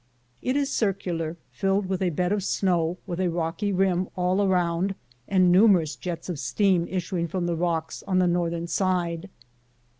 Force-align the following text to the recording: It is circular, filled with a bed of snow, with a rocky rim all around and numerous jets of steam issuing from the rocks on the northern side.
It 0.41 0.55
is 0.55 0.71
circular, 0.71 1.37
filled 1.51 1.85
with 1.85 2.01
a 2.01 2.09
bed 2.09 2.31
of 2.31 2.43
snow, 2.43 2.97
with 3.05 3.19
a 3.19 3.29
rocky 3.29 3.71
rim 3.71 4.07
all 4.15 4.41
around 4.41 4.95
and 5.27 5.51
numerous 5.51 5.95
jets 5.95 6.27
of 6.27 6.39
steam 6.39 6.87
issuing 6.89 7.27
from 7.27 7.45
the 7.45 7.55
rocks 7.55 8.03
on 8.07 8.17
the 8.17 8.25
northern 8.25 8.65
side. 8.65 9.29